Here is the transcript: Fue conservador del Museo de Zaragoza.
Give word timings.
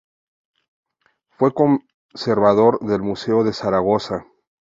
Fue 1.29 1.51
conservador 1.53 2.79
del 2.79 3.03
Museo 3.03 3.43
de 3.43 3.53
Zaragoza. 3.53 4.25